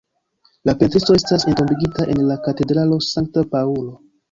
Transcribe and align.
La 0.69 0.73
pentristo 0.79 1.17
estas 1.17 1.45
entombigita 1.51 2.09
en 2.15 2.25
la 2.31 2.39
katedralo 2.49 3.01
Sankta 3.13 3.47
Paŭlo. 3.55 3.89